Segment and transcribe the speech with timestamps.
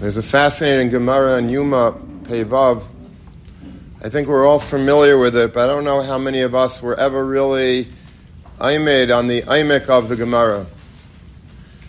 [0.00, 1.92] There's a fascinating Gemara in Yuma
[2.22, 2.84] Pevav.
[4.02, 6.80] I think we're all familiar with it, but I don't know how many of us
[6.80, 7.86] were ever really
[8.62, 10.64] aimed on the aimek of the Gemara.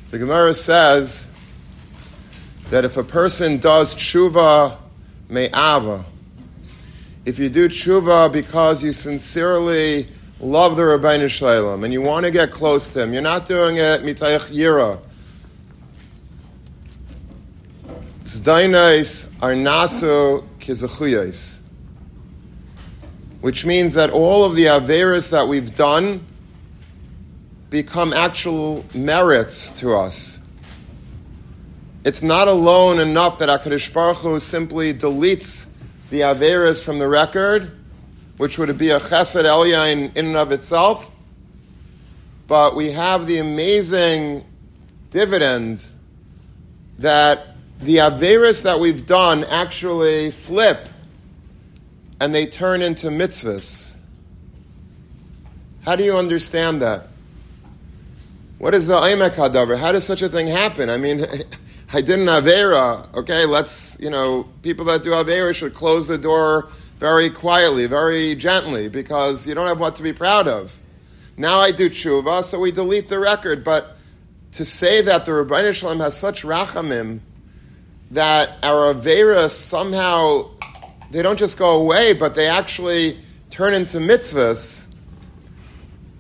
[0.10, 1.25] The Gemara says
[2.70, 4.75] that if a person does tshuva
[5.30, 6.04] me'ava,
[7.23, 10.06] if you do tshuva because you sincerely
[10.42, 13.46] love the Ribbono Shel Olam and you want to get close to him, you're not
[13.46, 15.00] doing it mitayach yira,
[18.40, 21.60] Zdainais are naso kizachuyais,
[23.42, 26.26] which means that all of the averas that we've done
[27.70, 30.40] become actual merits to us.
[32.06, 35.70] It's not alone enough that HaKadosh Baruch Hu simply deletes
[36.09, 37.78] the averas from the record,
[38.38, 41.14] which would be a chesed elyain in and of itself,
[42.48, 44.45] but we have the amazing
[45.10, 45.86] dividend
[47.00, 47.51] that
[47.82, 50.88] the Averis that we've done actually flip
[52.20, 53.96] and they turn into mitzvahs.
[55.84, 57.08] How do you understand that?
[58.60, 59.80] What is the Aimek Hadavar?
[59.80, 60.92] How does such a thing happen?
[60.92, 61.26] I mean,
[61.94, 63.12] I did an Avera.
[63.16, 68.36] Okay, let's, you know, people that do Avera should close the door very quietly, very
[68.36, 70.80] gently, because you don't have what to be proud of.
[71.38, 73.64] Now I do tshuva, so we delete the record.
[73.64, 73.98] But
[74.52, 77.22] to say that the Ribbono Shel Olam has such rachamim,
[78.12, 80.50] that our Averas somehow,
[81.09, 83.17] they don't just go away, but they actually
[83.50, 84.88] turn into mitzvahs,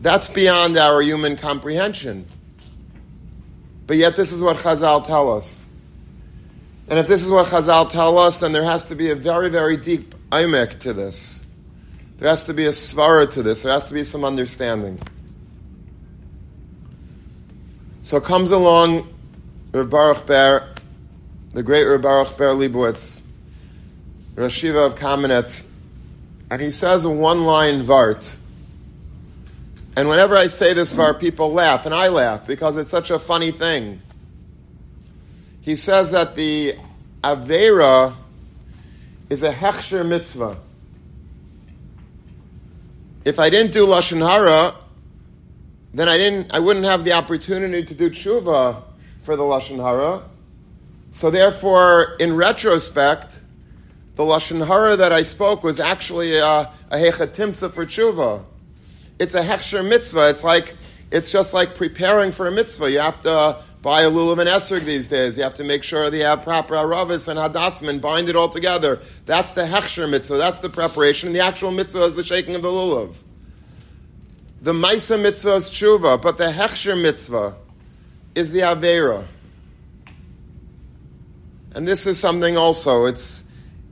[0.01, 2.27] that's beyond our human comprehension.
[3.87, 5.67] But yet, this is what Chazal tell us.
[6.87, 9.49] And if this is what Chazal tell us, then there has to be a very,
[9.49, 11.45] very deep imek to this.
[12.17, 13.63] There has to be a svara to this.
[13.63, 14.99] There has to be some understanding.
[18.01, 19.07] So comes along
[19.73, 20.70] Rav Baruch Ber
[21.53, 23.21] the great Reb Baruch Ber Leibowitz,
[24.35, 25.67] Rosh of Kamenetz,
[26.49, 28.37] and he says a one-line vart.
[29.97, 33.19] And whenever I say this vart, people laugh, and I laugh because it's such a
[33.19, 34.01] funny thing.
[35.61, 36.75] He says that the
[37.21, 38.13] Avera
[39.29, 40.57] is a Hechsher mitzvah.
[43.25, 44.73] If I didn't do Lashon Hara,
[45.93, 48.81] then I, didn't, I wouldn't have the opportunity to do tshuva
[49.21, 50.23] for the Lashon Hara.
[51.11, 53.41] So therefore, in retrospect,
[54.15, 58.43] the lashon hara that I spoke was actually uh, a, a hechatimtza for tshuva.
[59.19, 60.29] It's a hechsher mitzvah.
[60.29, 60.75] It's like
[61.11, 62.89] it's just like preparing for a mitzvah.
[62.89, 65.37] You have to buy a lulav and esrog these days.
[65.37, 68.35] You have to make sure that you have proper aravis and hadassim and bind it
[68.35, 68.99] all together.
[69.25, 70.37] That's the hechsher mitzvah.
[70.37, 71.27] That's the preparation.
[71.27, 73.21] And the actual mitzvah is the shaking of the lulav.
[74.61, 77.55] The maisa mitzvah is tshuva, but the hechsher mitzvah
[78.33, 79.25] is the avera.
[81.73, 83.05] And this is something also.
[83.05, 83.45] It's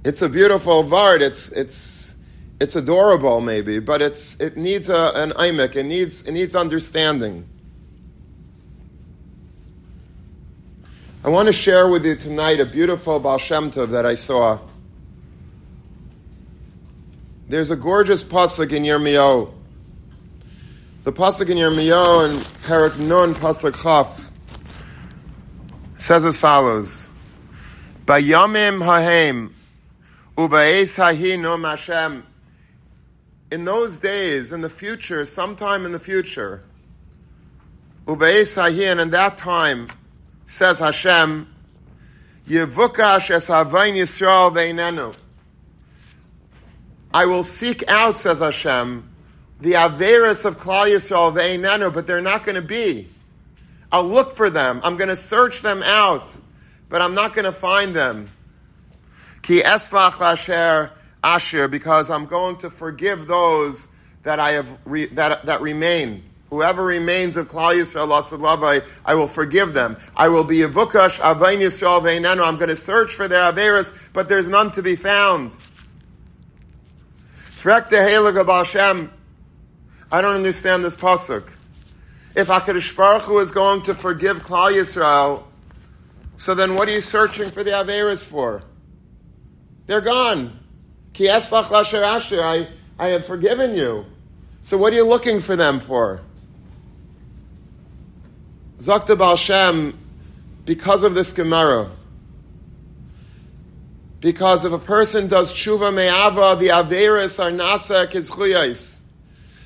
[0.03, 1.21] it's a beautiful vard.
[1.21, 2.15] It's it's
[2.59, 5.75] it's adorable maybe, but it's it needs a, an imik.
[5.75, 7.47] It needs it needs understanding.
[11.23, 14.59] I want to share with you tonight a beautiful Baal Shem Tov that I saw.
[17.49, 19.51] There's a gorgeous pasuk in Yirmiyahu.
[21.03, 24.31] The pasuk in Yirmiyahu and Parak Nun pasuk Chaf
[25.97, 27.08] says as follows.
[28.09, 29.53] Bayamim hahem
[30.35, 32.25] uvaes hahinum Hashem.
[33.51, 36.63] In those days, in the future, sometime in the future,
[38.07, 39.89] uvaes hahin, in that time,
[40.47, 41.53] says Hashem,
[42.47, 45.13] Yevukash es havain Yisrael veinenu.
[47.13, 49.07] I will seek out, says Hashem,
[49.61, 53.05] the Averis of Klal Yisrael veinenu, but they're not going to be.
[53.91, 54.81] I'll look for them.
[54.83, 56.35] I'm going to search them out
[56.89, 58.29] but I'm not going to find them.
[59.41, 60.91] Ki eslach lasher
[61.23, 63.87] asher, because I'm going to forgive those
[64.23, 66.23] that I have re, that that remain.
[66.49, 69.97] Whoever remains of Klal Yisrael, I will forgive them.
[70.17, 72.43] I will be Yevukash Avain Yisrael Veinenu.
[72.43, 75.55] I'm going to search for their Averis, but there's none to be found.
[77.35, 79.11] Frek Hashem.
[80.11, 81.51] I don't understand this pasuk.
[82.35, 85.43] If Hakadosh Baruch Hu is going to forgive Klal Yisrael,
[86.39, 88.63] so then what are you searching for the Averas for?
[89.87, 90.57] They're gone.
[91.11, 92.65] Ki eslach lasher asher, I,
[92.97, 94.05] I have forgiven you.
[94.63, 96.21] So what are you looking for them for?
[98.77, 99.99] Zakta Baal Shem,
[100.63, 101.89] because of this Gemara,
[104.21, 109.01] because if a person does tshuva me'ava, the averis are nasek his chuyais.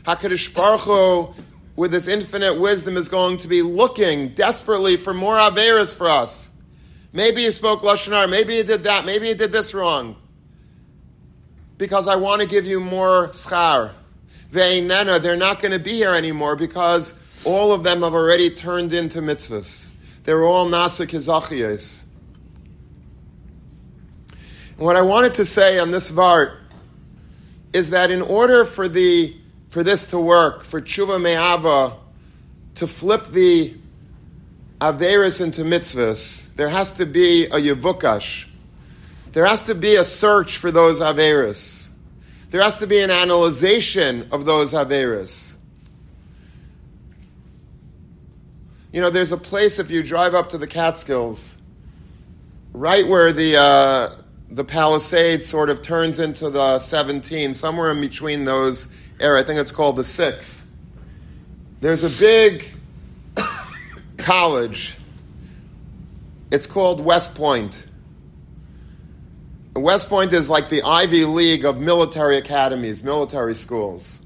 [0.05, 1.43] HaKadosh Baruch Hu,
[1.75, 6.49] with his infinite wisdom, is going to be looking desperately for more averis for us.
[7.13, 8.27] Maybe you spoke Lashon Hara.
[8.27, 9.05] Maybe you did that.
[9.05, 10.15] Maybe you did this wrong.
[11.77, 13.91] Because I want to give you more schar.
[14.51, 17.13] Ve'inena, they're not going to be here anymore because
[17.45, 19.91] all of them have already turned into mitzvahs.
[20.23, 22.05] They're all nasa kizachiyas.
[24.77, 26.57] What I wanted to say on this vart
[27.73, 29.35] is that in order for the
[29.69, 31.93] for this to work, for tshuva me'ava
[32.75, 33.73] to flip the
[34.83, 38.47] averis into mitzvahs, there has to be a yavukash.
[39.31, 41.89] There has to be a search for those averis.
[42.49, 45.55] There has to be an analyzation of those averis.
[48.91, 51.57] You know, there's a place if you drive up to the Catskills,
[52.73, 54.09] right where the uh,
[54.51, 58.87] the Palisades sort of turns into the 17, somewhere in between those
[59.19, 59.41] area.
[59.41, 60.67] I think it's called the 6th.
[61.79, 62.65] There's a big
[64.23, 64.95] college.
[66.51, 67.87] It's called West Point.
[69.75, 74.21] West Point is like the Ivy League of military academies, military schools.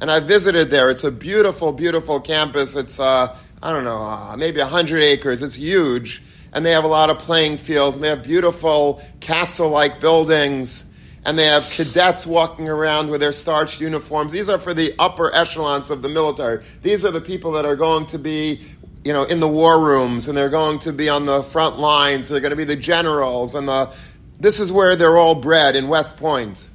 [0.00, 0.90] And I visited there.
[0.90, 2.76] It's a beautiful, beautiful campus.
[2.76, 5.42] It's, uh, I don't know, uh, maybe 100 acres.
[5.42, 6.22] It's huge
[6.54, 10.86] and they have a lot of playing fields, and they have beautiful castle like buildings,
[11.26, 14.30] and they have cadets walking around with their starched uniforms.
[14.30, 16.62] These are for the upper echelons of the military.
[16.80, 18.60] These are the people that are going to be
[19.04, 22.28] you know, in the war rooms, and they're going to be on the front lines.
[22.28, 23.94] They're going to be the generals, and the.
[24.40, 26.70] This is where they're all bred in West Point.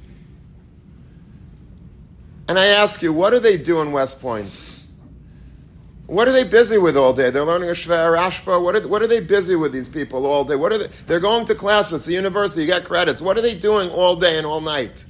[2.48, 4.70] And I ask you, what do they do in West Point?
[6.06, 7.30] What are they busy with all day?
[7.30, 8.60] They're learning a Shver Ashba.
[8.60, 10.56] What are, what are they busy with, these people, all day?
[10.56, 10.86] What are they?
[11.06, 11.92] They're going to class.
[11.92, 12.62] It's a university.
[12.62, 13.22] You get credits.
[13.22, 15.06] What are they doing all day and all night?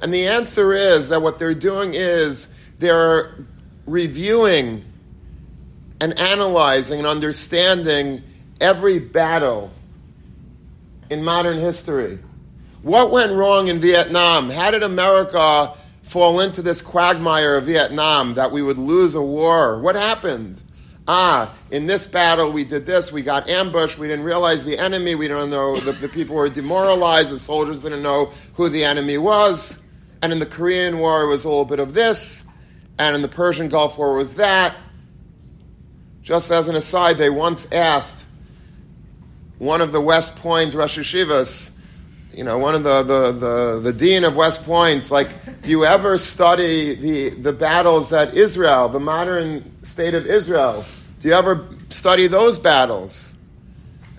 [0.00, 2.48] And the answer is that what they're doing is
[2.78, 3.44] they're
[3.86, 4.84] reviewing
[6.00, 8.22] and analyzing and understanding
[8.60, 9.70] every battle
[11.10, 12.18] in modern history.
[12.82, 14.50] What went wrong in Vietnam?
[14.50, 15.74] How did America
[16.08, 19.78] fall into this quagmire of Vietnam that we would lose a war.
[19.80, 20.62] What happened?
[21.06, 25.14] Ah, in this battle we did this, we got ambushed, we didn't realize the enemy,
[25.14, 29.16] we don't know, the, the people were demoralized, the soldiers didn't know who the enemy
[29.16, 29.82] was.
[30.22, 32.44] And in the Korean War it was a little bit of this,
[32.98, 34.74] and in the Persian Gulf War was that.
[36.28, 38.26] Just as an aside, they once asked
[39.56, 41.70] one of the West Point Rosh Yeshivas,
[42.34, 45.30] you know, one of the, the, the, the dean of West Point, like,
[45.62, 50.84] do you ever study the, the battles at Israel, the modern state of Israel?
[51.20, 53.34] Do you ever study those battles?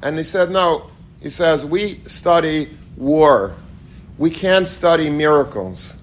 [0.02, 0.90] And he said, no.
[1.22, 3.56] He says, we study war.
[4.18, 5.99] We can't study miracles.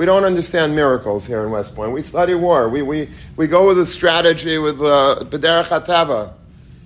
[0.00, 1.92] We don't understand miracles here in West Point.
[1.92, 2.70] We study war.
[2.70, 6.32] We, we, we go with a strategy with uh, Bederach Hatava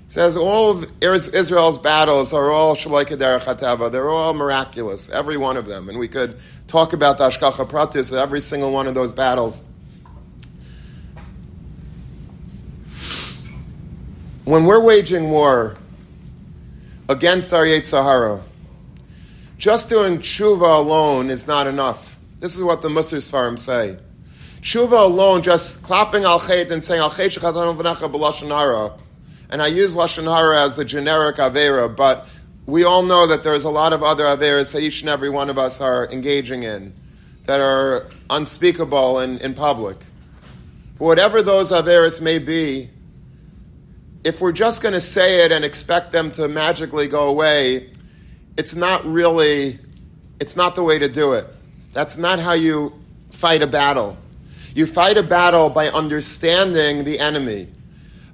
[0.08, 5.66] says all of Israel's battles are all Shalaika Derech They're all miraculous, every one of
[5.66, 5.88] them.
[5.88, 9.62] And we could talk about the Ashkacha Pratis of every single one of those battles.
[14.44, 15.76] When we're waging war
[17.08, 18.42] against our Sahara,
[19.56, 22.13] just doing tshuva alone is not enough.
[22.44, 23.96] This is what the Musar say.
[24.60, 29.00] Tshuva alone, just clapping al and saying al chait shechatan v'necha b'lashon
[29.48, 32.30] and I use Lashon Hara as the generic Avera, but
[32.66, 35.48] we all know that there's a lot of other Averas that each and every one
[35.48, 36.92] of us are engaging in
[37.44, 39.96] that are unspeakable in, in public.
[40.98, 42.90] But whatever those Averas may be,
[44.22, 47.90] if we're just going to say it and expect them to magically go away,
[48.58, 49.78] it's not really,
[50.40, 51.48] it's not the way to do it.
[51.94, 52.92] That's not how you
[53.30, 54.18] fight a battle.
[54.74, 57.68] You fight a battle by understanding the enemy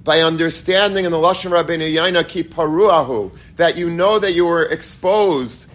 [0.03, 4.65] by understanding in the Lashon Rabbeinu Yaina ki paruahu, that you know that you were
[4.65, 5.67] exposed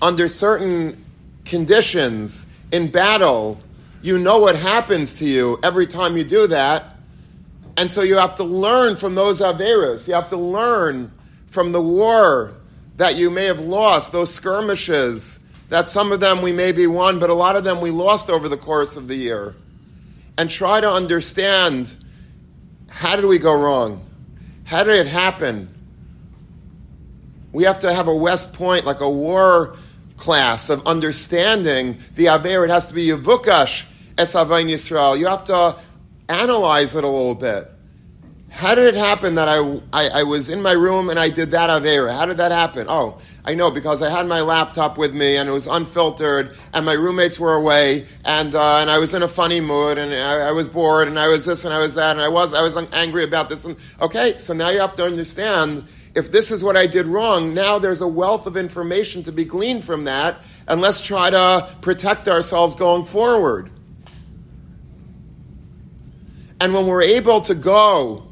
[0.00, 1.04] under certain
[1.44, 3.60] conditions in battle,
[4.02, 6.84] you know what happens to you every time you do that.
[7.76, 10.06] And so you have to learn from those Averas.
[10.08, 11.10] You have to learn
[11.46, 12.54] from the war
[12.96, 17.30] that you may have lost, those skirmishes, that some of them we maybe won, but
[17.30, 19.54] a lot of them we lost over the course of the year.
[20.38, 21.96] And try to understand
[22.90, 24.04] how did we go wrong?
[24.64, 25.72] How did it happen?
[27.52, 29.76] We have to have a West Point, like a war
[30.16, 32.64] class of understanding the Aver.
[32.64, 33.86] It has to be Yavukash
[34.18, 35.18] Es Avain Yisrael.
[35.18, 35.76] You have to
[36.28, 37.70] analyze it a little bit.
[38.50, 39.58] How did it happen that I,
[39.92, 42.12] I, I was in my room and I did that Avera?
[42.12, 42.86] How did that happen?
[42.88, 46.84] Oh, I know because I had my laptop with me and it was unfiltered and
[46.84, 50.48] my roommates were away and, uh, and I was in a funny mood and I,
[50.48, 52.62] I, was bored and I was this and I was that and I was, I
[52.62, 53.64] was angry about this.
[53.64, 55.84] And okay, so now you have to understand
[56.16, 59.44] if this is what I did wrong, now there's a wealth of information to be
[59.44, 63.70] gleaned from that, and let's try to protect ourselves going forward.
[66.58, 68.26] And when we're able to go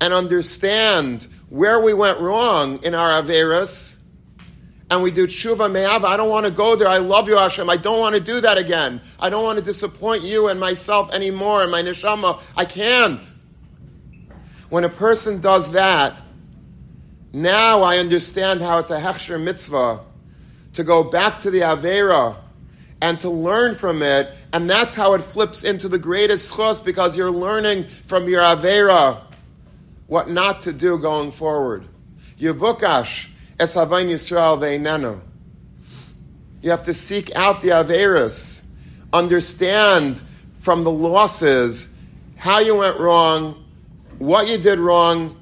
[0.00, 3.93] and understand where we went wrong in our Averis,
[4.94, 6.86] and we do tshuva me'ava, I don't want to go there.
[6.86, 7.68] I love you, Hashem.
[7.68, 9.02] I don't want to do that again.
[9.18, 12.40] I don't want to disappoint you and myself anymore and my neshama.
[12.56, 13.32] I can't.
[14.68, 16.14] When a person does that,
[17.32, 20.00] now I understand how it's a hechsher mitzvah
[20.74, 22.36] to go back to the Avera
[23.02, 24.30] and to learn from it.
[24.52, 29.20] And that's how it flips into the greatest chos because you're learning from your Avera
[30.06, 31.84] what not to do going forward.
[32.38, 35.20] Yevukash es Havayin Yisrael ve'inenu.
[36.62, 38.62] You have to seek out the Averas,
[39.12, 40.20] understand
[40.60, 41.94] from the losses
[42.36, 43.64] how you went wrong,
[44.18, 45.38] what you did wrong,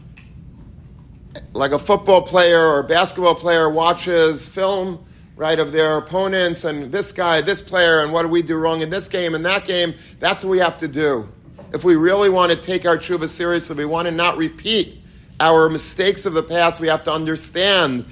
[1.53, 5.05] like a football player or basketball player watches film,
[5.37, 8.81] right, of their opponents and this guy, this player, and what do we do wrong
[8.81, 11.27] in this game and that game, that's what we have to do.
[11.73, 15.02] If we really want to take our tshuva seriously, we want to not repeat
[15.43, 18.07] our mistakes of the past, we have to understand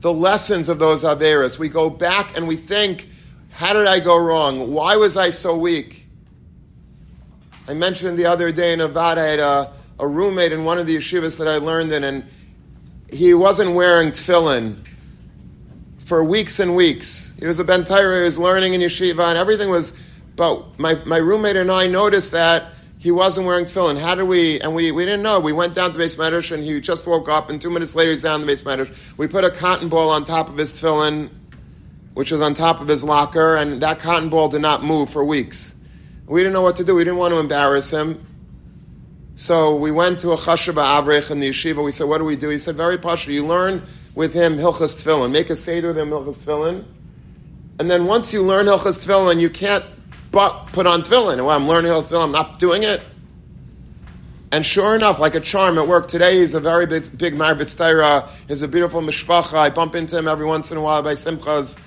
[0.00, 1.56] the lessons of those Averas.
[1.56, 3.08] We go back and we think,
[3.50, 4.72] how did I go wrong?
[4.72, 6.08] Why was I so weak?
[7.68, 10.88] I mentioned the other day in Nevada, I had a, a roommate in one of
[10.88, 12.24] the yeshivas that I learned in, and
[13.08, 14.84] he wasn't wearing tefillin
[15.98, 17.34] for weeks and weeks.
[17.38, 19.92] He was a Ben he was learning in yeshiva, and everything was.
[20.34, 22.73] But my, my roommate and I noticed that
[23.04, 24.00] he wasn't wearing tefillin.
[24.00, 24.58] How do we?
[24.60, 25.38] And we, we didn't know.
[25.38, 28.12] We went down to base medrash, and he just woke up, and two minutes later
[28.12, 29.18] he's down the base medrash.
[29.18, 31.28] We put a cotton ball on top of his tefillin,
[32.14, 35.22] which was on top of his locker, and that cotton ball did not move for
[35.22, 35.74] weeks.
[36.26, 36.94] We didn't know what to do.
[36.94, 38.26] We didn't want to embarrass him.
[39.34, 41.84] So we went to a chashaba avrech in the yeshiva.
[41.84, 43.30] We said, "What do we do?" He said, "Very pasha.
[43.30, 43.82] You learn
[44.14, 45.30] with him hilchas tefillin.
[45.30, 46.84] Make a seder with him hilchas tefillin,
[47.78, 49.84] and then once you learn hilchas tefillin, you can't
[50.34, 51.34] but put on tefillin.
[51.34, 53.00] And when I'm learning tefillin, I'm not doing it."
[54.52, 57.74] And sure enough, like a charm at work today, he's a very big, big marbit
[57.76, 58.28] taira.
[58.46, 59.56] He's a beautiful mishpacha.
[59.56, 61.80] I bump into him every once in a while by simchas.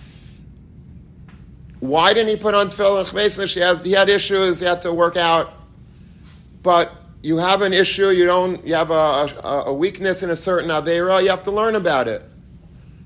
[1.79, 3.53] Why didn't he put on tefillin?
[3.53, 4.59] He had, he had issues.
[4.59, 5.53] He had to work out,
[6.61, 8.93] but you have an issue, you don't, you have a,
[9.43, 12.23] a, a weakness in a certain avera, you have to learn about it.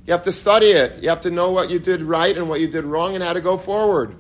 [0.06, 1.02] You have to study it.
[1.02, 3.34] You have to know what you did right and what you did wrong and how
[3.34, 4.16] to go forward.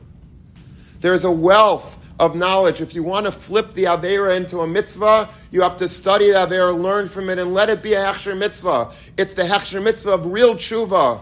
[1.01, 2.79] There's a wealth of knowledge.
[2.79, 6.37] If you want to flip the Avera into a mitzvah, you have to study the
[6.37, 8.91] Avera, learn from it, and let it be a Hechsher mitzvah.
[9.17, 11.21] It's the Hechsher mitzvah of real tshuva.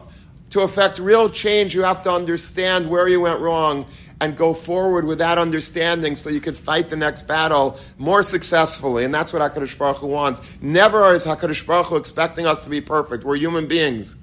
[0.51, 3.86] To affect real change, you have to understand where you went wrong
[4.19, 9.05] and go forward with that understanding so you can fight the next battle more successfully.
[9.05, 10.62] And that's what HaKadosh Baruch Hu wants.
[10.62, 13.24] Never is HaKadosh Baruch Hu expecting us to be perfect.
[13.24, 14.17] We're human beings.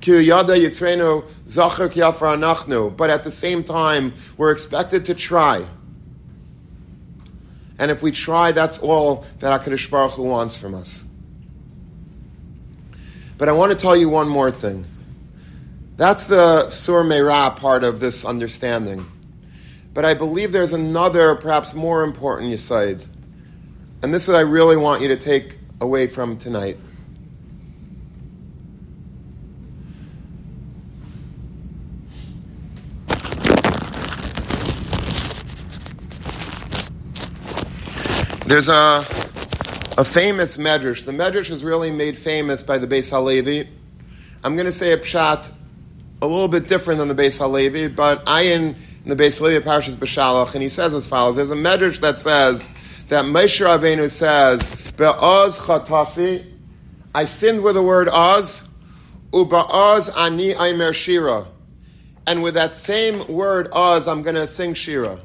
[0.00, 0.10] But
[3.10, 5.66] at the same time, we're expected to try.
[7.78, 11.04] And if we try, that's all that HaKadosh Baruch Hu wants from us.
[13.38, 14.84] But I want to tell you one more thing.
[15.96, 19.06] That's the Sur Meirah part of this understanding.
[19.92, 23.04] But I believe there's another, perhaps more important Yisaid.
[24.02, 26.78] And this is what I really want you to take away from tonight.
[38.50, 39.06] There's a,
[39.96, 41.04] a famous medrash.
[41.04, 43.68] The medrash is really made famous by the Beis Halevi.
[44.42, 45.52] I'm going to say a pshat
[46.20, 49.96] a little bit different than the Beis Halevi, but Ayin in the Beis Levi Parshas
[49.96, 54.92] Beshalach, and he says as follows: There's a medrash that says that Moshe Rabbeinu says,
[54.96, 56.44] "Be'oz chatasi,
[57.14, 58.68] I sinned with the word oz,
[59.30, 61.46] uba'oz ani aimer shira,"
[62.26, 65.20] and with that same word oz, I'm going to sing shira.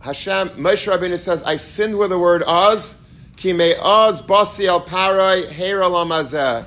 [0.00, 2.96] Hashem, Moshe Rabbeinu says, "I sinned with the word oz."
[3.36, 6.64] Ki me oz basi al parai lamazeh.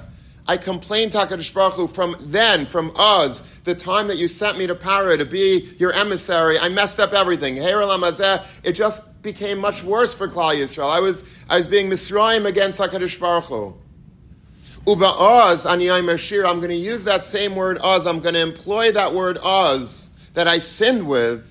[0.47, 4.57] I complained to HaKadosh Baruch Hu from then, from us, the time that you sent
[4.57, 6.57] me to Para to be your emissary.
[6.59, 7.57] I messed up everything.
[7.57, 10.89] It just became much worse for Klal Yisrael.
[10.89, 13.75] I was, I was being Misraim against HaKadosh Baruch Hu.
[14.87, 18.07] Uba Oz, Aniyai Mershir, I'm going to use that same word Oz.
[18.07, 21.45] I'm going to employ that word Oz that I sinned with,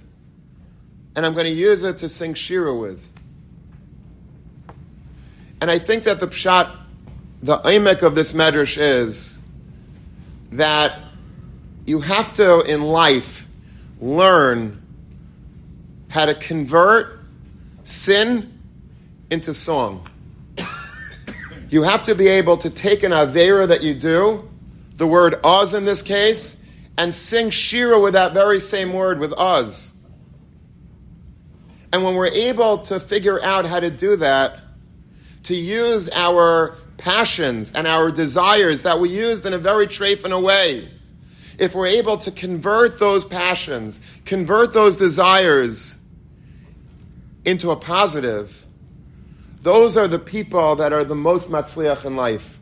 [1.16, 3.12] and I'm going to use it to sing Shira with.
[5.60, 6.70] And I think that the Pshat
[7.42, 9.40] the aimek of this medrash is
[10.52, 10.98] that
[11.86, 13.48] you have to, in life,
[13.98, 14.82] learn
[16.08, 17.20] how to convert
[17.82, 18.58] sin
[19.30, 20.06] into song.
[21.70, 24.50] You have to be able to take an Avera that you do,
[24.96, 26.56] the word Oz in this case,
[26.98, 29.92] and sing Shira with that very same word, with Oz.
[31.92, 34.58] And when we're able to figure out how to do that,
[35.44, 39.88] to use our passions and our desires that we used in a very
[40.24, 40.88] in a way,
[41.58, 45.96] if we're able to convert those passions, convert those desires
[47.44, 48.66] into a positive,
[49.62, 52.60] those are the people that are the most matzliach in life.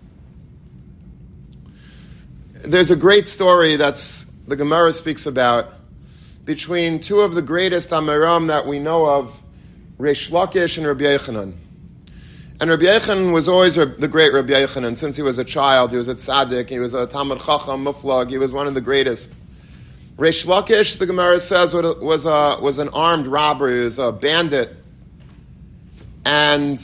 [2.52, 5.72] There's a great story that's the Gemara speaks about
[6.48, 9.42] between two of the greatest Amoraim that we know of,
[9.98, 11.52] Reish Lakish and Rabbi Yechanan.
[12.58, 14.96] And Rabbi Yechanan was always the great Rabbi Yechanan.
[14.96, 18.30] Since he was a child, he was a tzaddik, he was a Talmud Chacham, Muflag,
[18.30, 19.36] he was one of the greatest.
[20.16, 24.74] Reish Lakish, the Gemara says, was, a, was an armed robber, he was a bandit.
[26.24, 26.80] And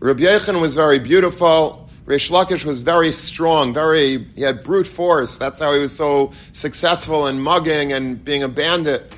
[0.00, 1.81] Rabbi Yechanan was very beautiful.
[2.04, 5.38] Reish Lakish was very strong, very, he had brute force.
[5.38, 9.14] That's how he was so successful in mugging and being a bandit.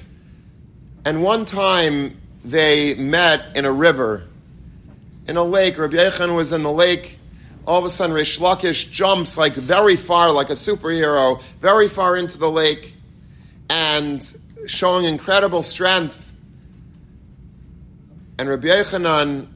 [1.07, 4.27] And one time, they met in a river,
[5.27, 5.79] in a lake.
[5.79, 7.19] Rabbi Yechon was in the lake.
[7.67, 12.19] All of a sudden, Reish Lakish jumps like very far, like a superhero, very far
[12.19, 12.95] into the lake,
[13.71, 14.23] and
[14.67, 16.35] showing incredible strength.
[18.39, 19.49] And Rabbi Yechanan,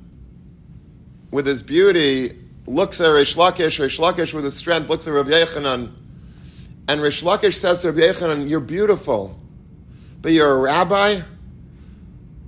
[1.31, 2.37] with his beauty,
[2.69, 3.81] looks at Reish Lakish.
[3.81, 5.93] Reish Lakish, with his strength, looks at Rabbi Yechanan.
[6.89, 9.39] And Reish Lakish says to Rabbi Yechanan, You're beautiful,
[10.23, 11.21] but you're a rabbi?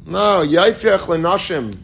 [0.07, 1.77] No, Yaifech Lenashim.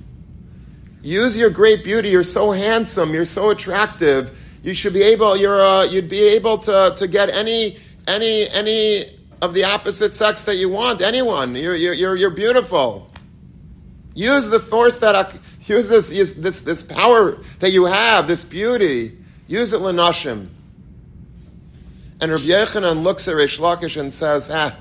[1.02, 2.08] Use your great beauty.
[2.08, 3.14] You're so handsome.
[3.14, 4.36] You're so attractive.
[4.64, 5.36] You should be able.
[5.36, 5.62] You're.
[5.62, 7.78] Uh, you'd be able to to get any
[8.08, 9.04] any any
[9.40, 11.02] of the opposite sex that you want.
[11.02, 11.54] Anyone.
[11.54, 13.12] You're you're you're, you're beautiful.
[14.16, 18.26] Use the force that use this use this this power that you have.
[18.26, 19.18] This beauty.
[19.46, 20.48] Use it lenashim.
[22.22, 24.74] And Rabbi Yechanan looks at Reish Lakish and says, "Ah,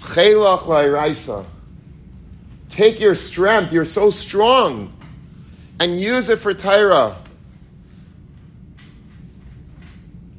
[0.00, 1.46] chelach la'iraisa."
[2.68, 4.92] Take your strength, you're so strong,
[5.80, 7.16] and use it for Torah.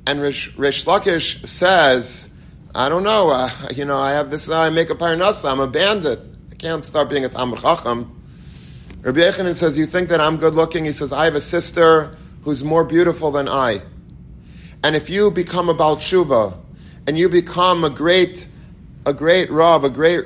[0.05, 2.29] And Rish, Reish Lakish says,
[2.73, 5.59] I don't know, uh, you know, I have this, uh, I make a parnasa, I'm
[5.59, 6.28] a bandit.
[6.59, 8.21] Can't start being a Talmud Chacham.
[9.01, 10.83] Rabbi Yechanan says, you think that I'm good looking?
[10.83, 13.81] He says, I have a sister who's more beautiful than I.
[14.83, 16.57] And if you become a Baal Tshuva,
[17.07, 18.45] and you become a great,
[19.05, 20.25] a great Rav, a great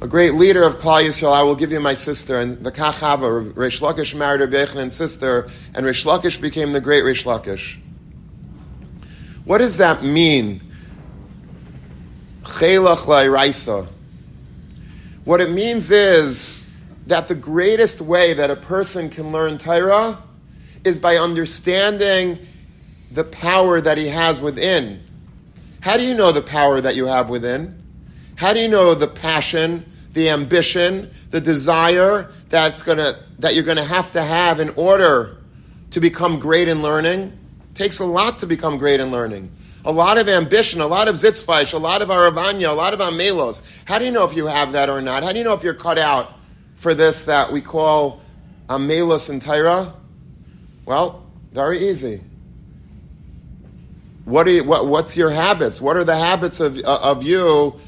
[0.00, 2.40] a great leader of Klal Yisrael, I will give you my sister.
[2.40, 5.42] And the Kachava, Reish Lakish married Rabbi Yechanan's sister,
[5.74, 7.78] and Reish Lakish became the great Reish Lakish.
[9.44, 10.62] What does that mean?
[12.46, 13.86] Chelach Raisa.
[15.24, 16.64] What it means is
[17.08, 20.18] that the greatest way that a person can learn Torah
[20.84, 22.38] is by understanding
[23.10, 25.02] the power that he has within.
[25.80, 27.82] How do you know the power that you have within?
[28.36, 33.78] How do you know the passion, the ambition, the desire that's gonna, that you're going
[33.78, 35.38] to have to have in order
[35.90, 37.38] to become great in learning?
[37.70, 39.50] It takes a lot to become great in learning.
[39.86, 43.00] A lot of ambition, a lot of zitzvaish, a lot of aravanya, a lot of
[43.00, 43.82] amelos.
[43.86, 45.22] How do you know if you have that or not?
[45.22, 46.32] How do you know if you're cut out
[46.74, 48.20] for this that we call
[48.68, 49.94] amelos and Torah?
[50.84, 52.20] Well, very easy.
[54.24, 55.80] What, you, what what's your habits?
[55.80, 57.78] What are the habits of, uh, of you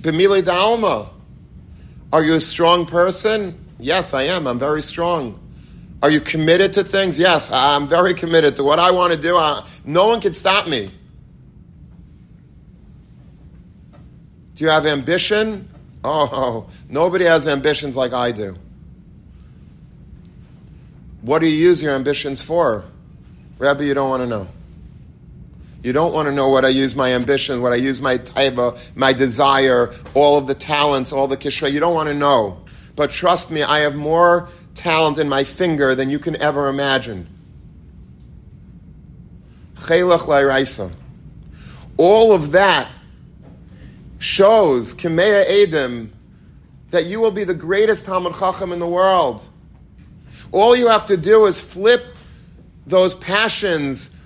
[0.00, 1.08] B'mile da'alma.
[2.12, 3.58] Are you a strong person?
[3.80, 4.46] Yes, I am.
[4.46, 5.40] I'm very strong.
[6.02, 7.18] Are you committed to things?
[7.18, 9.36] Yes, I'm very committed to what I want to do.
[9.36, 10.90] I, no one can stop me.
[14.58, 15.68] Do you have ambition?
[16.02, 18.56] Oh, nobody has ambitions like I do.
[21.22, 22.84] What do you use your ambitions for?
[23.58, 24.48] Rabbi, you don't want to know.
[25.84, 28.96] You don't want to know what I use my ambition, what I use my taiva,
[28.96, 31.70] my desire, all of the talents, all the kishra.
[31.70, 32.60] You don't want to know.
[32.96, 37.28] But trust me, I have more talent in my finger than you can ever imagine.
[41.96, 42.90] All of that
[44.18, 46.10] shows, Kimea Edim,
[46.90, 49.46] that you will be the greatest Talmud Chacham in the world.
[50.52, 52.04] All you have to do is flip
[52.86, 54.16] those passions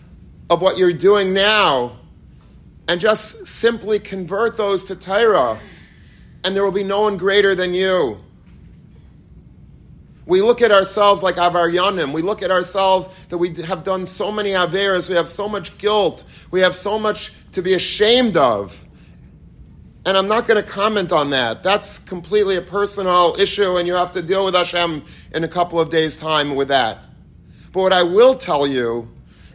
[0.49, 1.97] of what you're doing now
[2.89, 5.59] and just simply convert those to Torah,
[6.45, 8.19] and there will be no one greater than you.
[10.25, 12.13] We look at ourselves like avaryanim.
[12.13, 15.09] We look at ourselves that we have done so many averas.
[15.09, 16.25] We have so much guilt.
[16.51, 18.87] We have so much to be ashamed of.
[20.05, 21.62] And I'm not going to comment on that.
[21.62, 25.79] That's completely a personal issue, and you have to deal with Hashem in a couple
[25.79, 26.99] of days' time with that.
[27.73, 29.09] But what I will tell you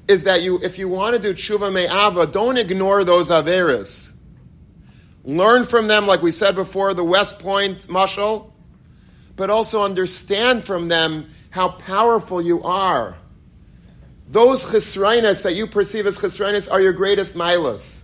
[0.07, 4.13] is that you, if you want to do tshuva me'ava, don't ignore those averis.
[5.25, 8.51] Learn from them, like we said before, the West Point mushal,
[9.36, 13.17] but also understand from them how powerful you are.
[14.29, 18.03] Those chisrainas that you perceive as chisrainas are your greatest milas.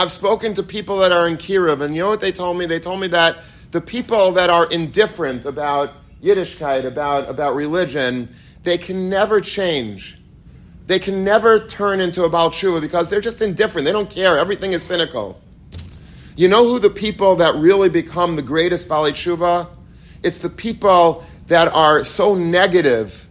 [0.00, 2.64] I've spoken to people that are in Kiruv, and you know what they told me?
[2.64, 3.36] They told me that
[3.70, 10.18] the people that are indifferent about Yiddishkeit, about, about religion, they can never change.
[10.86, 13.84] They can never turn into a Baal because they're just indifferent.
[13.84, 14.38] They don't care.
[14.38, 15.38] Everything is cynical.
[16.34, 19.68] You know who the people that really become the greatest Tshuva?
[20.22, 23.28] It's the people that are so negative.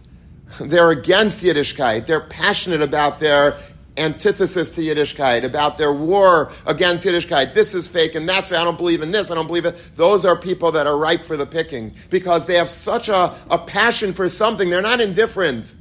[0.60, 2.06] They're against Yiddishkeit.
[2.06, 3.56] They're passionate about their
[4.00, 7.54] antithesis to Yiddishkeit, about their war against Yiddishkeit.
[7.54, 8.58] This is fake and that's fake.
[8.58, 9.30] I don't believe in this.
[9.30, 9.90] I don't believe it.
[9.94, 13.58] Those are people that are ripe for the picking because they have such a, a
[13.58, 14.70] passion for something.
[14.70, 15.76] They're not indifferent.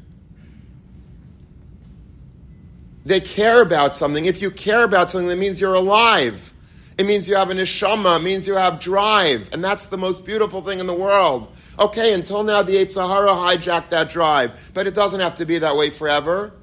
[3.05, 4.25] They care about something.
[4.25, 6.53] If you care about something, that means you're alive.
[6.97, 8.19] It means you have an neshama.
[8.19, 9.49] It means you have drive.
[9.53, 11.55] And that's the most beautiful thing in the world.
[11.79, 14.71] Okay, until now the Yetzer Hara hijacked that drive.
[14.73, 16.53] But it doesn't have to be that way forever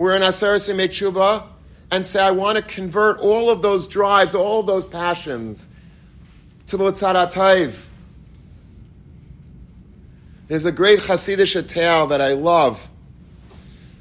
[0.00, 1.44] we're in Aseret Tshuva
[1.90, 5.68] and say, I want to convert all of those drives, all of those passions
[6.68, 7.86] to the Tzad
[10.48, 12.90] There's a great Hasidic tale that I love.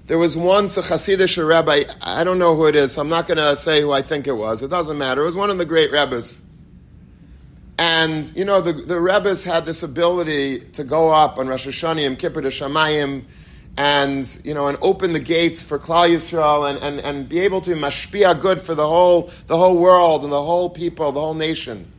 [0.05, 3.27] There was once a Hasidic rabbi, I don't know who it is, so I'm not
[3.27, 4.63] going to say who I think it was.
[4.63, 5.23] It doesn't matter.
[5.23, 6.41] It was one of the great rabbis.
[7.77, 12.17] And, you know, the, the rabbis had this ability to go up on Rosh Hashanah,
[12.17, 13.25] Kippur, to Shamayim,
[13.77, 17.61] and you know and open the gates for Klal Yisrael and, and, and be able
[17.61, 21.33] to mashpia good for the whole the whole world and the whole people, the whole
[21.33, 21.91] nation.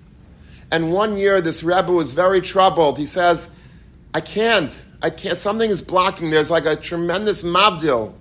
[0.72, 2.98] And one year this Rebbe was very troubled.
[2.98, 3.54] He says,
[4.14, 6.30] I can't, I can't, something is blocking.
[6.30, 8.14] There's like a tremendous mabdil.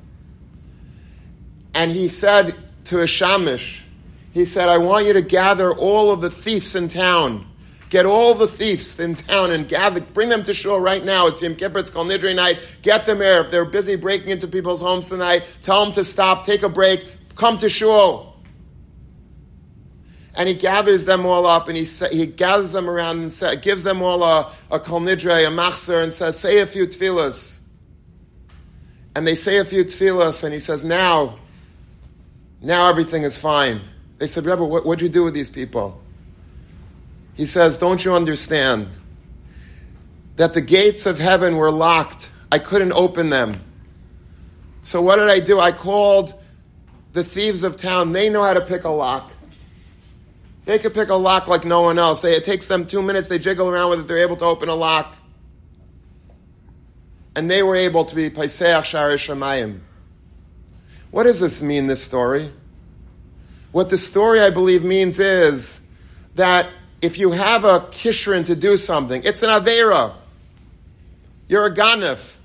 [1.76, 3.84] And he said to a shamish,
[4.34, 7.49] he said, I want you to gather all of the thieves in town
[7.90, 11.26] Get all the thieves in town and gather, bring them to shul right now.
[11.26, 12.78] It's Yom Kippur, it's called Nidre night.
[12.84, 13.42] Get them here.
[13.42, 17.04] If they're busy breaking into people's homes tonight, tell them to stop, take a break,
[17.36, 18.40] come to shul.
[20.36, 23.82] And he gathers them all up and he, he gathers them around and say, gives
[23.82, 27.60] them all a, a kol nidre, a machzer, and says, say a few tefillahs.
[29.16, 31.40] And they say a few tefillahs and he says, now,
[32.62, 33.82] now everything is fine.
[34.20, 36.00] They said, Rebbe, what, what'd you do with these people?
[37.40, 38.90] He says, Don't you understand
[40.36, 42.30] that the gates of heaven were locked?
[42.52, 43.62] I couldn't open them.
[44.82, 45.58] So what did I do?
[45.58, 46.34] I called
[47.14, 48.12] the thieves of town.
[48.12, 49.32] They know how to pick a lock.
[50.66, 52.20] They could pick a lock like no one else.
[52.20, 53.30] They, it takes them two minutes.
[53.30, 54.08] They jiggle around with it.
[54.10, 55.16] They're able to open a lock.
[57.38, 59.80] And they were able to be Paiseach Shari Shemayim.
[61.12, 62.52] What does this mean, this story?
[63.72, 65.80] What the story, I believe, means is
[66.36, 66.68] that
[67.02, 70.14] if you have a kishrin to do something, it's an avera.
[71.48, 72.38] You're a ganif.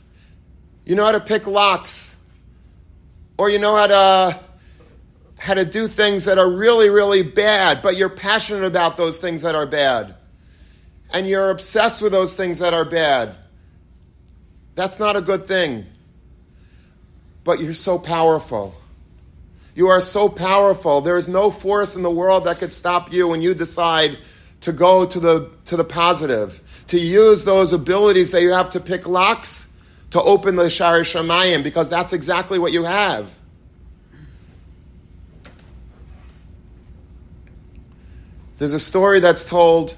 [0.84, 2.16] You know how to pick locks,
[3.38, 4.40] or you know how to
[5.38, 9.42] how to do things that are really, really bad, but you're passionate about those things
[9.42, 10.14] that are bad,
[11.12, 13.36] and you're obsessed with those things that are bad.
[14.74, 15.86] That's not a good thing.
[17.44, 18.74] But you're so powerful.
[19.74, 21.00] You are so powerful.
[21.00, 24.18] There is no force in the world that could stop you when you decide
[24.64, 28.80] to go to the, to the positive, to use those abilities that you have to
[28.80, 29.70] pick locks
[30.08, 33.38] to open the Shari Shamayim, because that's exactly what you have.
[38.56, 39.96] There's a story that's told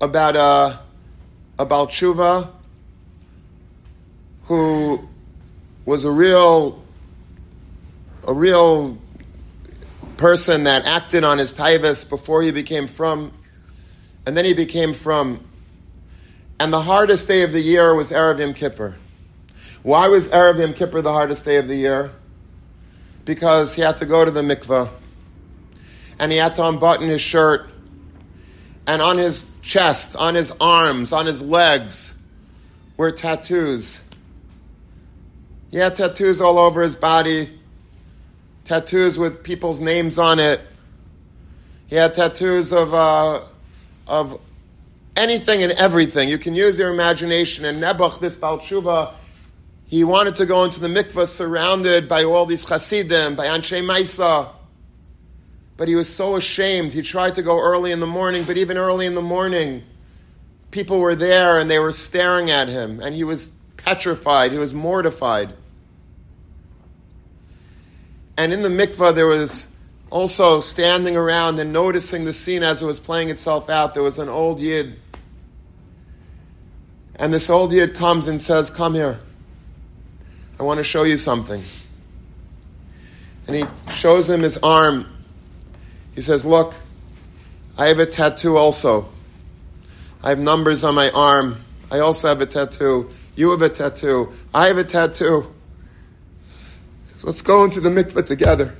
[0.00, 0.78] about uh,
[1.58, 2.48] about Shuva,
[4.44, 5.06] who
[5.84, 6.82] was a real
[8.26, 8.96] a real
[10.16, 13.32] person that acted on his taivas before he became from
[14.26, 15.44] and then he became from.
[16.58, 18.96] And the hardest day of the year was Erev Yom Kippur.
[19.82, 22.10] Why was Erev Yom Kippur the hardest day of the year?
[23.24, 24.88] Because he had to go to the mikveh,
[26.18, 27.70] and he had to unbutton his shirt,
[28.86, 32.14] and on his chest, on his arms, on his legs
[32.96, 34.02] were tattoos.
[35.70, 37.48] He had tattoos all over his body,
[38.64, 40.60] tattoos with people's names on it.
[41.86, 43.42] He had tattoos of uh,
[44.10, 44.40] of
[45.16, 46.28] anything and everything.
[46.28, 47.64] You can use your imagination.
[47.64, 49.12] And Nebuch, this Baal Tshuva,
[49.86, 54.48] he wanted to go into the mikveh surrounded by all these chasidim, by Anshe Maisa,
[55.76, 56.92] but he was so ashamed.
[56.92, 59.82] He tried to go early in the morning, but even early in the morning,
[60.70, 64.74] people were there and they were staring at him, and he was petrified, he was
[64.74, 65.54] mortified.
[68.36, 69.69] And in the mikvah, there was
[70.10, 73.94] also standing around and noticing the scene as it was playing itself out.
[73.94, 74.98] There was an old yid.
[77.16, 79.20] And this old yid comes and says, Come here.
[80.58, 81.62] I want to show you something.
[83.46, 85.06] And he shows him his arm
[86.14, 86.74] he says, Look,
[87.78, 89.08] I have a tattoo also.
[90.22, 91.56] I have numbers on my arm.
[91.90, 93.08] I also have a tattoo.
[93.36, 94.32] You have a tattoo.
[94.52, 95.50] I have a tattoo.
[97.16, 98.76] So let's go into the mikveh together.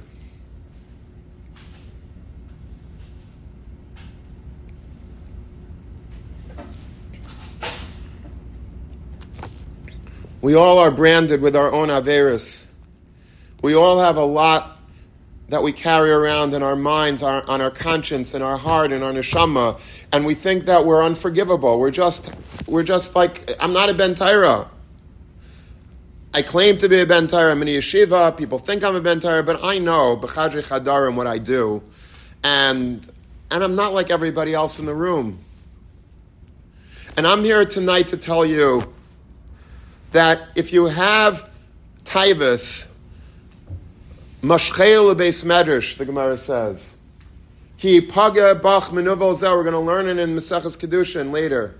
[10.42, 12.66] We all are branded with our own Averis.
[13.62, 14.80] We all have a lot
[15.50, 19.02] that we carry around in our minds, our, on our conscience, in our heart, in
[19.02, 19.78] our neshama,
[20.12, 21.78] and we think that we're unforgivable.
[21.78, 22.32] We're just,
[22.66, 24.14] we're just like, I'm not a Ben.
[26.32, 27.28] I claim to be a Ben.
[27.34, 28.36] I'm in a yeshiva.
[28.36, 31.82] People think I'm a Ben but I know, b'chadri chadarim, what I do.
[32.44, 33.06] And,
[33.50, 35.38] and I'm not like everybody else in the room.
[37.16, 38.94] And I'm here tonight to tell you
[40.12, 41.48] that if you have
[42.04, 42.88] taivas,
[44.42, 46.96] Mashchel beis medrash, the Gemara says.
[47.76, 49.54] Ki paga bach menuvel zeh.
[49.54, 51.74] We're going to learn it in Maseches Kedushin later.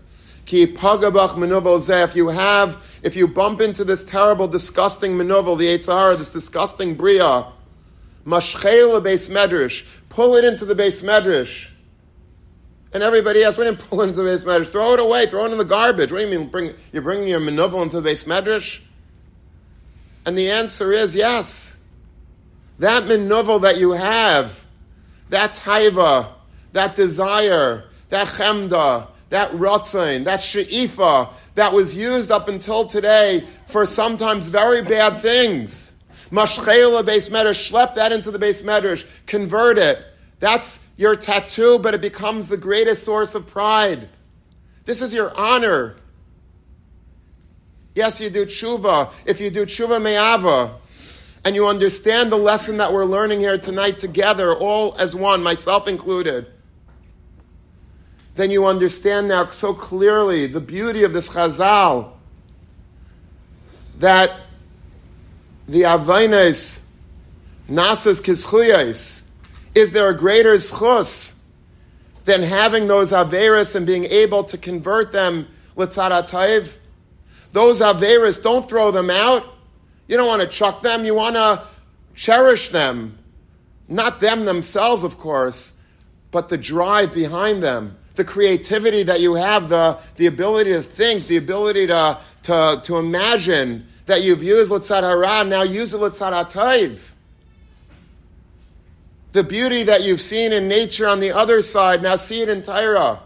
[0.45, 2.05] Ki paga bach zeh.
[2.05, 6.95] If you have, if you bump into this terrible, disgusting menuvel, the Eitzahara, this disgusting
[6.95, 7.47] bria,
[8.27, 9.87] mashchel beis medrash.
[10.11, 11.70] Pull it into the beis medrash.
[12.93, 14.69] And everybody else, "We didn't pull into the base medrash.
[14.69, 15.27] Throw it away.
[15.27, 16.49] Throw it in the garbage." What do you mean?
[16.49, 18.81] Bring, you're bringing your menuvel into the base medrash?
[20.27, 21.77] And the answer is yes.
[22.81, 24.65] That minovel that you have,
[25.29, 26.27] that taiva,
[26.73, 33.87] that desire, that chemda, that rotzain, that she'ifa, that was used up until today for
[33.87, 35.93] sometimes very bad things.
[36.33, 39.99] Mashchela base medrash, schlep that into the base medrash, convert it.
[40.41, 44.09] That's your tattoo, but it becomes the greatest source of pride.
[44.85, 45.97] This is your honor.
[47.95, 49.13] Yes, you do tshuva.
[49.27, 50.77] If you do tshuva me'ava,
[51.45, 55.89] and you understand the lesson that we're learning here tonight together, all as one, myself
[55.89, 56.47] included,
[58.35, 62.13] then you understand now so clearly the beauty of this chazal
[63.99, 64.41] that
[65.69, 66.83] the avaines
[67.69, 69.20] nasas kischuyas
[69.75, 71.37] is there a greater schus
[72.25, 76.77] than having those averis and being able to convert them l'tzaratayv?
[77.53, 79.45] Those averis, don't throw them out.
[80.09, 81.63] You don't want to chuck them, you want to
[82.15, 83.19] cherish them.
[83.89, 85.73] Not them themselves, of course,
[86.31, 91.27] but the drive behind them, the creativity that you have, the, the ability to think,
[91.27, 97.10] the ability to, to, to imagine that you've used Litzad Hara, now use it Litzad.
[99.33, 102.63] The beauty that you've seen in nature on the other side, now see it in
[102.63, 103.21] Tyra.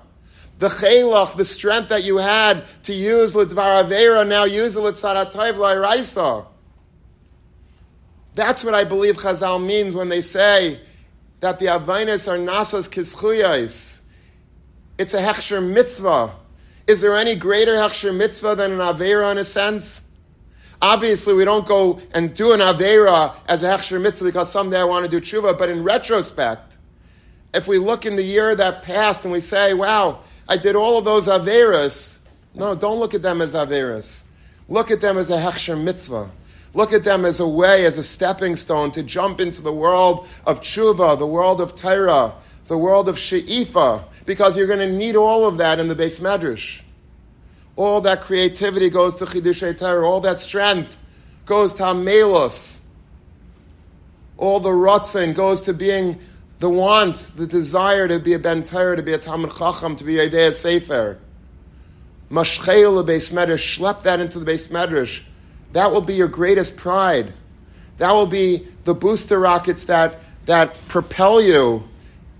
[0.58, 5.30] The chelach, the strength that you had to use Lidvar Avera, now use it Litzad
[5.30, 6.46] Atayv Lairaisa.
[8.34, 10.80] That's what I believe Chazal means when they say
[11.40, 14.00] that the Avainas are Nasas Kischuyais.
[14.98, 16.32] It's a Hechsher mitzvah.
[16.86, 20.02] Is there any greater Hechsher mitzvah than an Avera in a sense?
[20.84, 24.84] Obviously, we don't go and do an Avera as a Hechsher mitzvah because someday I
[24.84, 26.76] want to do tshuva, but in retrospect,
[27.54, 30.98] if we look in the year that passed and we say, wow, I did all
[30.98, 32.18] of those Averas,
[32.54, 34.24] no, don't look at them as Averas.
[34.68, 36.30] Look at them as a Hechsher mitzvah.
[36.74, 40.28] Look at them as a way, as a stepping stone to jump into the world
[40.46, 42.34] of tshuva, the world of Torah,
[42.66, 46.20] the world of she'ifa, because you're going to need all of that in the base
[46.20, 46.82] medrash.
[47.76, 50.06] All that creativity goes to chidushei Torah.
[50.06, 50.98] All that strength
[51.46, 52.78] goes to amelos.
[54.36, 56.18] All the rotzen goes to being
[56.58, 60.04] the want, the desire to be a ben Torah, to be a Talmud Chacham, to
[60.04, 61.18] be a Dea Sefer.
[62.30, 65.22] Mashchel base medrash, schlep that into the base medrash
[65.74, 67.32] that will be your greatest pride.
[67.98, 71.86] That will be the booster rockets that, that propel you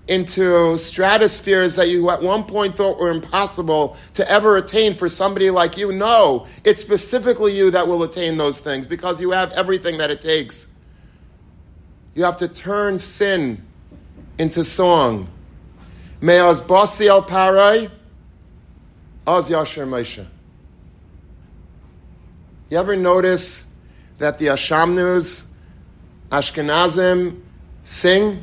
[0.07, 5.49] into stratospheres that you at one point thought were impossible to ever attain for somebody
[5.49, 5.91] like you.
[5.91, 10.21] No, it's specifically you that will attain those things because you have everything that it
[10.21, 10.67] takes.
[12.13, 13.65] You have to turn sin
[14.37, 15.27] into song.
[16.21, 17.89] Me'az basi al parai,
[19.25, 20.25] az yasher Moshe.
[22.69, 23.65] You ever notice
[24.17, 25.45] that the Ashamnus,
[26.29, 27.41] Ashkenazim,
[27.83, 28.41] sing?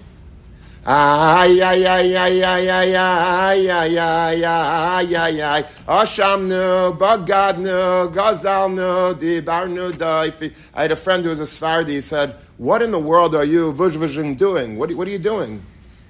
[0.85, 9.15] Ay, ay, ay, ay, ay, ay, ay, ay, ay, ay, ay, ay, Ashamnu, Bagadnu, Gazalnu,
[9.15, 10.53] Dibarnu, Daifi.
[10.75, 11.91] I had a friend who was a Sfardi.
[11.91, 14.77] He said, What in the world are you, Vujvajin, doing?
[14.77, 15.63] What, what are you doing?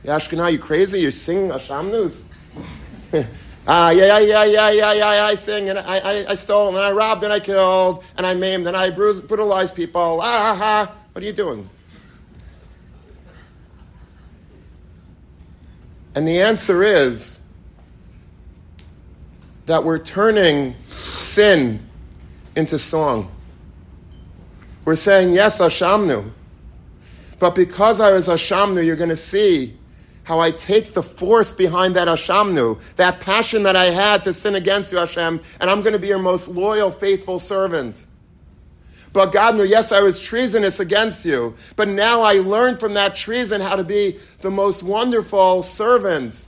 [0.05, 1.03] Yashkana, you crazy?
[1.03, 2.25] You're singing Ashamnus?
[3.65, 6.79] Ah, yeah, yeah, yeah, yeah, yeah, yeah, I sing, and I, I, I stole, and
[6.79, 10.19] I robbed, and I killed, and I maimed, and I bruised, brutalized people.
[10.21, 10.95] Ah, ha, ha.
[11.13, 11.69] What are you doing?
[16.15, 17.41] And the answer is
[19.67, 21.81] that we're turning sin
[22.57, 23.31] into song.
[24.85, 26.31] We're saying, yes, Ashamnu.
[27.39, 29.77] But because I was Ashamnu, you're going to see
[30.25, 34.55] how I take the force behind that Ashamnu, that passion that I had to sin
[34.55, 38.07] against you, Hashem, and I'm going to be your most loyal, faithful servant.
[39.13, 41.55] But God knew, yes, I was treasonous against you.
[41.77, 46.47] But now I learned from that treason how to be the most wonderful servant.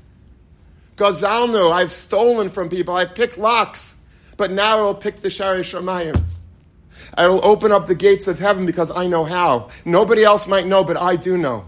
[0.96, 3.96] Gazalnu, I've stolen from people, I've picked locks,
[4.36, 6.20] but now I will pick the Sharei Shamayim.
[7.16, 9.68] I will open up the gates of heaven because I know how.
[9.84, 11.66] Nobody else might know, but I do know.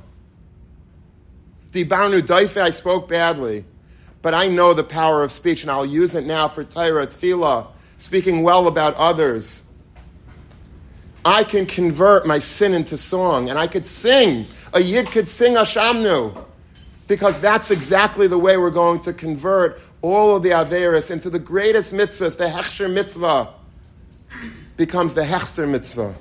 [1.73, 3.65] Dibarnu Daife, I spoke badly,
[4.23, 7.67] but I know the power of speech, and I'll use it now for Torah, Tefillah,
[7.97, 9.63] speaking well about others.
[11.27, 14.47] I can convert my sin into song, and I could sing.
[14.73, 16.41] A yid could sing Ashamnu,
[17.09, 21.41] because that's exactly the way we're going to convert all of the Averis into the
[21.41, 22.39] greatest mitzvahs.
[22.39, 23.49] The Hechsher mitzvah
[24.77, 26.15] becomes the Hechster mitzvah.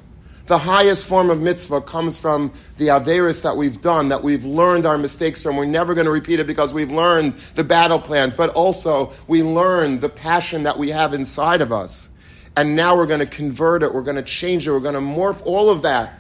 [0.48, 4.88] The highest form of mitzvah comes from the Averis that we've done, that we've learned
[4.88, 5.56] our mistakes from.
[5.56, 9.44] We're never going to repeat it because we've learned the battle plans, but also we
[9.44, 12.10] learn the passion that we have inside of us
[12.58, 15.02] and now we're going to convert it, we're going to change it, we're going to
[15.02, 16.20] morph all of that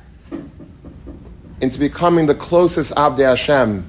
[1.61, 3.85] into becoming the closest Avdei Hashem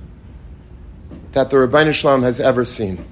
[1.33, 3.05] that the Ribbono Shel Olam has ever seen.